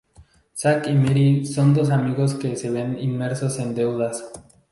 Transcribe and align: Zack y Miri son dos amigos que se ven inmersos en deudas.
Zack 0.55 0.87
y 0.87 0.93
Miri 0.95 1.45
son 1.45 1.75
dos 1.75 1.91
amigos 1.91 2.33
que 2.33 2.55
se 2.55 2.71
ven 2.71 2.97
inmersos 2.97 3.59
en 3.59 3.75
deudas. 3.75 4.31